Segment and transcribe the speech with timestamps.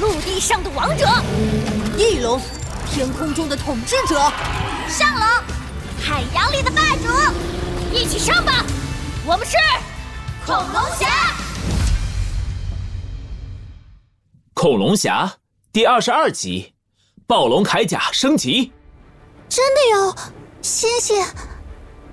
[0.00, 1.06] 陆地上的王者，
[1.98, 2.40] 翼龙，
[2.90, 4.18] 天空中的统治者，
[4.88, 5.22] 上龙，
[6.00, 8.64] 海洋里的霸主，一起上吧！
[9.26, 9.58] 我们是
[10.46, 11.06] 恐龙侠。
[14.54, 15.34] 恐龙侠
[15.70, 16.72] 第二十二集，
[17.26, 18.72] 暴龙铠甲升级。
[19.50, 20.16] 真的有
[20.62, 21.22] 星星！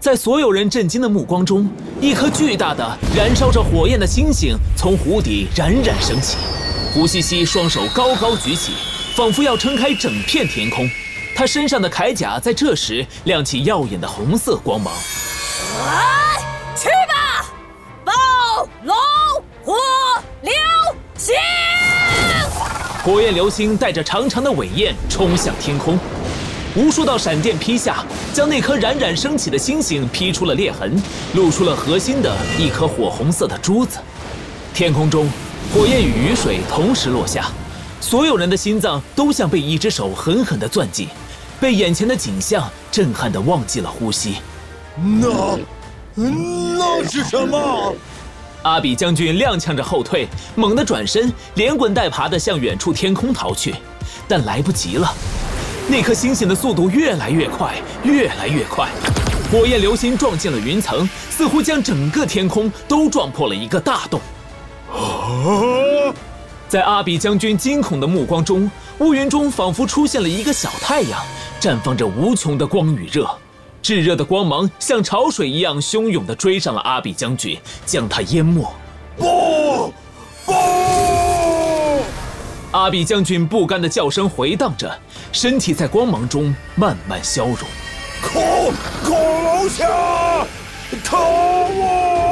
[0.00, 1.70] 在所有人震惊的目光中，
[2.00, 6.38] 一颗巨大的、燃烧着火焰的星星从湖底冉冉升起。
[6.94, 8.70] 胡西西双手高高举起，
[9.16, 10.88] 仿佛要撑开整片天空。
[11.34, 14.94] 他身上的铠甲在这时亮起耀眼的红色光芒。
[15.84, 16.38] 来，
[16.76, 17.46] 去吧！
[18.04, 18.12] 暴
[18.84, 18.94] 龙
[19.64, 19.74] 火
[20.42, 20.52] 流
[21.16, 21.34] 星！
[23.02, 25.98] 火焰流星带着长长的尾焰冲向天空，
[26.76, 30.94] 无数道闪电劈下，将那颗冉冉升起的星星劈出了裂痕，
[31.32, 33.98] 露出了核心的一颗火红色的珠子。
[34.72, 35.28] 天空中。
[35.72, 37.46] 火焰与雨水同时落下，
[38.00, 41.08] 所有人的心脏都像被一只手狠狠地攥紧，
[41.60, 44.36] 被眼前的景象震撼的忘记了呼吸。
[44.96, 45.58] 那，
[46.14, 47.94] 那是什么？
[48.62, 53.74] 阿比将军踉跄着后退，猛地转身，连滚带爬地向远处天空逃去，
[54.28, 55.12] 但来不及了。
[55.88, 57.74] 那颗星星的速度越来越快，
[58.04, 58.88] 越来越快，
[59.50, 64.20] 火焰流星撞进了云层，似乎将整个天空都撞破了一个大洞。
[66.68, 71.20] 在阿比将军惊恐的目光中，乌云中仿佛出现了一个小太阳，
[71.60, 73.30] 绽放着无穷的光与热，
[73.80, 78.68] 炙热的光芒像潮水一样汹涌地追上了阿比将军，将他淹没。
[79.16, 79.92] 不，
[80.44, 80.52] 不！
[82.72, 84.92] 阿比将军不甘的叫声回荡着，
[85.30, 87.58] 身体在光芒中慢慢消融。
[88.20, 88.72] 恐
[89.04, 89.86] 恐龙侠，
[91.04, 92.23] 逃我！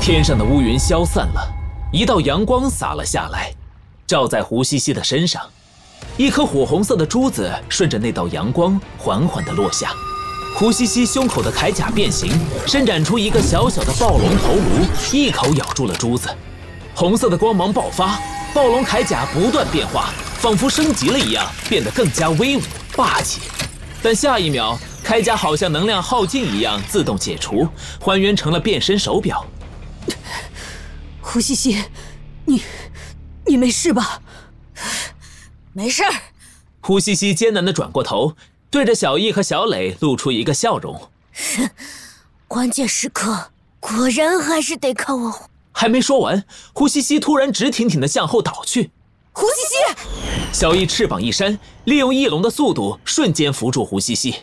[0.00, 1.54] 天上的乌云消散了，
[1.92, 3.52] 一道阳光洒了下来，
[4.06, 5.42] 照在胡西西的身上。
[6.16, 9.92] 一颗火红色的珠子顺着那道阳光缓缓地落下。
[10.56, 12.32] 胡西西胸口的铠甲变形，
[12.66, 16.30] 伸展出一个小小的暴龙头颅，一口咬住了珠子。
[16.94, 18.18] 红色的光芒爆发，
[18.54, 20.08] 暴龙铠甲不断变化，
[20.38, 22.60] 仿佛升级了一样，变得更加威武
[22.96, 23.42] 霸气。
[24.02, 27.68] 但下一秒，铠甲好像能量耗尽一样自动解除，
[28.00, 29.44] 还原成了变身手表。
[31.20, 31.84] 胡西西，
[32.44, 32.62] 你，
[33.46, 34.22] 你没事吧？
[35.72, 36.12] 没事儿。
[36.80, 38.34] 胡西西艰难的转过头，
[38.70, 41.10] 对着小易和小磊露出一个笑容。
[42.48, 45.50] 关键时刻，果然还是得靠我。
[45.72, 48.90] 还没说完，胡西西突然直挺挺的向后倒去。
[49.32, 50.08] 胡西西，
[50.52, 54.34] 小易翅膀一扇，利用翼龙的速度，瞬间扶住胡西西。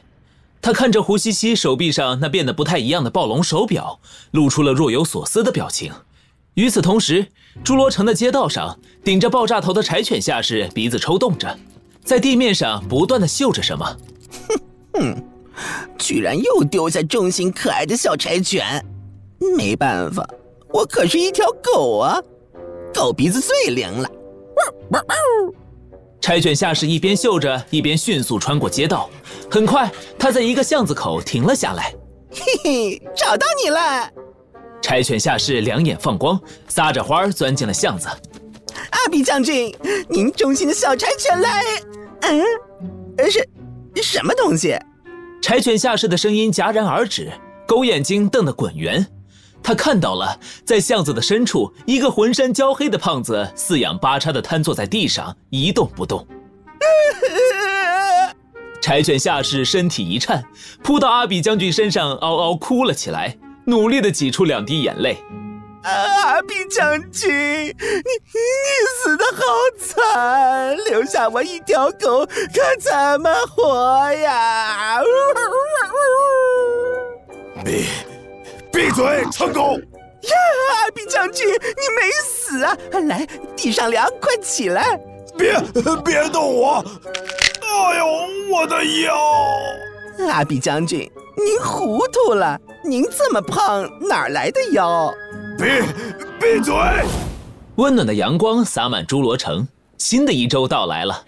[0.61, 3.99] 他看着胡西西手臂上那变得不太一样的暴龙手表，
[4.31, 5.93] 露出了若有所思的表情。
[6.55, 7.27] 与此同时，
[7.63, 11.57] 侏罗城的街道上，顶着爆炸头的柴犬下士鼻子抽动着，
[12.03, 13.97] 在地面上不断的嗅着什么。
[14.49, 14.59] 哼
[14.93, 15.23] 哼，
[15.97, 18.83] 居然又丢下重型可爱的小柴犬！
[19.55, 20.27] 没办法，
[20.73, 22.19] 我可是一条狗啊，
[22.93, 24.09] 狗鼻子最灵了。
[26.27, 29.09] 柴犬下士一边嗅着，一边迅速穿过街道。
[29.49, 29.89] 很快，
[30.19, 31.95] 他在一个巷子口停了下来。
[32.29, 34.11] 嘿嘿，找到你了！
[34.81, 36.37] 柴犬下士两眼放光，
[36.67, 38.09] 撒着欢儿钻进了巷子。
[38.89, 39.73] 阿比将军，
[40.09, 41.63] 您忠心的小柴犬来。
[42.23, 42.43] 嗯，
[43.31, 43.49] 是，
[44.03, 44.77] 什么东西？
[45.41, 47.31] 柴犬下士的声音戛然而止，
[47.65, 49.07] 狗眼睛瞪得滚圆。
[49.61, 56.25] 他看到了，在巷子的深处，一个浑身焦黑的胖子四仰八叉地瘫坐在地上，一动不动。
[58.81, 60.45] 柴犬下士身体一颤，
[60.81, 63.37] 扑到阿比将军身上，嗷嗷哭了起来。
[63.65, 65.17] 努力的挤出两滴眼泪。
[65.83, 67.75] 阿比将军，你你
[69.03, 69.41] 死的好
[69.77, 75.01] 惨，留下我一条狗，可怎么活呀？
[77.65, 77.87] 闭
[78.77, 79.73] 闭嘴，成功！
[79.73, 80.35] 呀，
[80.83, 82.77] 阿比将军，你没死啊！
[83.07, 84.95] 来，地上凉，快起来！
[85.35, 85.59] 别
[86.05, 86.85] 别动我！
[87.63, 88.05] 哎呦，
[88.51, 89.17] 我的腰！
[90.29, 92.55] 阿比将军，您糊涂了。
[92.85, 95.11] 您这么胖，哪来的腰？
[95.57, 95.65] 闭
[96.39, 96.75] 闭嘴！
[97.77, 99.67] 温暖的阳光洒满侏罗城，
[99.97, 101.25] 新的一周到来了。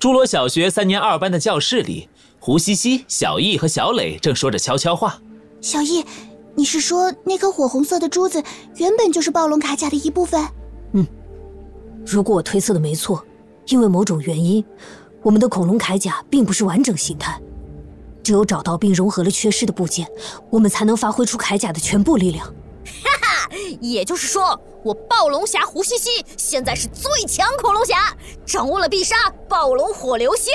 [0.00, 2.08] 侏罗小学三年二班的教室里，
[2.40, 5.20] 胡西西、小易和小磊正说着悄悄话。
[5.60, 6.04] 小易，
[6.56, 8.42] 你是说那颗火红色的珠子
[8.76, 10.46] 原本就是暴龙铠甲的一部分？
[10.92, 11.06] 嗯，
[12.04, 13.24] 如果我推测的没错，
[13.66, 14.64] 因为某种原因，
[15.22, 17.40] 我们的恐龙铠甲并不是完整形态。
[18.22, 20.06] 只有找到并融合了缺失的部件，
[20.50, 22.46] 我们才能发挥出铠甲的全部力量。
[22.84, 23.50] 哈哈，
[23.80, 28.14] 也就是说，我暴龙侠胡西西现在是最强恐龙侠，
[28.44, 29.16] 掌握了必杀
[29.48, 30.52] 暴龙火流星。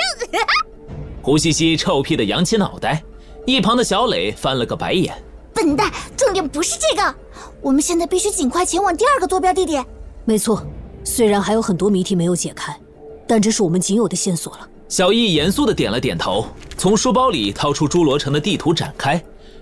[1.22, 3.02] 胡西西臭屁的扬起脑袋，
[3.46, 5.12] 一旁的小磊翻了个白眼。
[5.56, 7.14] 笨蛋，重点不是这个，
[7.62, 9.82] 我们现在必须尽快前往第二个坐标地点。
[10.26, 10.62] 没错，
[11.02, 12.78] 虽然还有很多谜题没有解开，
[13.26, 14.68] 但这是我们仅有的线索了。
[14.86, 19.20] 小易严肃的点了点头，从书包里掏出侏罗城的地图展开，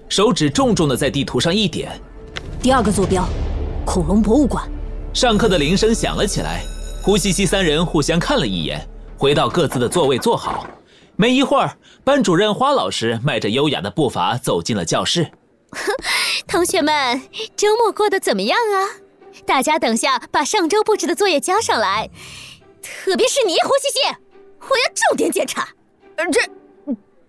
[0.09, 1.93] 手指重重的在地图上一点。
[2.61, 3.25] 第二个坐标，
[3.87, 4.69] 恐龙博物馆。
[5.13, 6.65] 上课的铃声响了起来，
[7.05, 8.85] 胡西西三人互相看了一眼，
[9.17, 10.67] 回到各自的座位坐好。
[11.15, 15.31] 没一会儿，班主任花老师迈着优雅的步伐走进了教室。
[16.47, 17.23] 同学们，
[17.57, 19.01] 周末过得怎么样啊？
[19.45, 22.09] 大家等下把上周布置的作业交上来，
[22.83, 24.17] 特别是你胡西西，
[24.61, 25.69] 我要重点检查。
[26.17, 26.41] 这，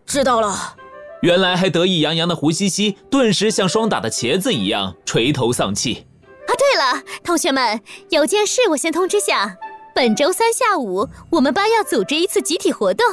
[0.05, 0.75] 知道了。
[1.21, 6.05] 原来还得意洋洋的胡西西，顿时像霜打的茄子一样垂头丧气。
[6.47, 9.57] 啊，对了，同学们，有件事我先通知下，
[9.95, 13.07] 本周三下午我们班要组织一次集体活动。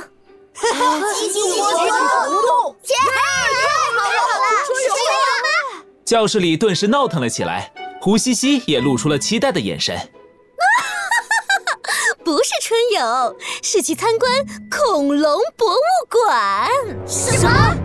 [0.55, 1.67] 集体活
[2.41, 2.95] 动，耶！
[3.11, 3.17] 太好
[3.97, 4.01] 了，好
[4.39, 4.89] 了，春游
[5.43, 5.47] 吗？
[6.05, 9.97] 教室里顿时闹腾了起来，胡西西也露出了期待的眼神。
[12.25, 14.31] 不是春游，是去参观
[14.71, 15.79] 恐龙博物
[16.09, 16.69] 馆。
[17.07, 17.77] 什么？